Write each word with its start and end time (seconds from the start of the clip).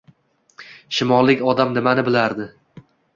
Shimollik 0.99 1.43
odam 1.51 1.75
nimani 1.75 2.07
bilardi 2.09 2.49